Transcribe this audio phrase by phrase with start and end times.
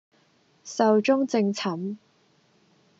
[0.65, 1.97] 壽終正寢